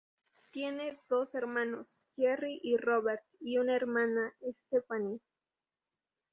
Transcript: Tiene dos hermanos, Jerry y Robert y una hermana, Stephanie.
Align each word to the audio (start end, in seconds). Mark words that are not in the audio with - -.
Tiene 0.49 0.99
dos 1.09 1.35
hermanos, 1.35 1.99
Jerry 2.15 2.59
y 2.63 2.75
Robert 2.75 3.21
y 3.39 3.59
una 3.59 3.75
hermana, 3.75 4.33
Stephanie. 4.49 5.21